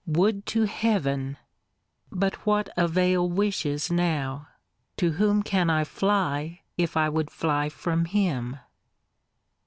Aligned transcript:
Would 0.07 0.47
to 0.47 0.63
Heaven 0.63 1.37
But 2.11 2.43
what 2.43 2.69
avail 2.75 3.29
wishes 3.29 3.91
now? 3.91 4.47
To 4.97 5.11
whom 5.11 5.43
can 5.43 5.69
I 5.69 5.83
fly, 5.83 6.61
if 6.75 6.97
I 6.97 7.07
would 7.07 7.29
fly 7.29 7.69
from 7.69 8.05
him? 8.05 8.57